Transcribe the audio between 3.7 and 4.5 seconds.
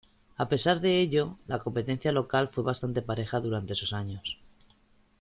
esos años.